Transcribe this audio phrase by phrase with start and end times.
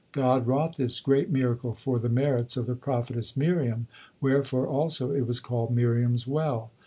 [0.13, 3.85] God wrought this great miracle for the merits of the prophetess Miriam,
[4.19, 6.71] wherefore also it was called "Miriam's Well."